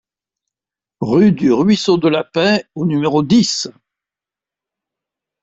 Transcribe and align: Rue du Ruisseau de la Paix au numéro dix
Rue 1.01 1.31
du 1.31 1.51
Ruisseau 1.53 1.99
de 1.99 2.07
la 2.09 2.23
Paix 2.23 2.65
au 2.73 2.87
numéro 2.87 3.21
dix 3.21 3.69